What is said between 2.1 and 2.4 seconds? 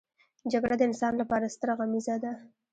ده